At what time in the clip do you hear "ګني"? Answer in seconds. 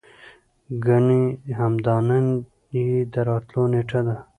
0.85-1.23